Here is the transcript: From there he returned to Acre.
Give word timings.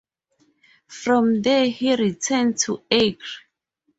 From 0.87 1.43
there 1.43 1.67
he 1.69 1.95
returned 1.95 2.57
to 2.61 2.81
Acre. 2.89 3.19